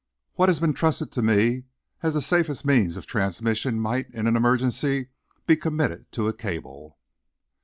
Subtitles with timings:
[0.33, 1.65] What has been trusted to me
[2.01, 5.09] as the safest means of transmission, might, in an emergency,
[5.45, 6.97] be committed to a cable."